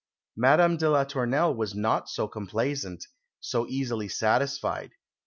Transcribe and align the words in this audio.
Madame 0.35 0.77
de 0.77 0.89
la 0.89 1.03
Tournelle 1.03 1.53
was 1.53 1.75
not 1.75 2.09
so 2.09 2.27
complaisant, 2.27 3.05
so 3.39 3.67
easily 3.67 4.07
satisfied. 4.07 4.93